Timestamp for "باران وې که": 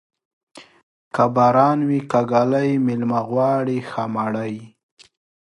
1.35-2.19